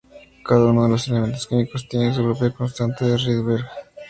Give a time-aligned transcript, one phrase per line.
[0.43, 3.67] Cada uno de los elementos químicos tiene su propia constante de Rydberg.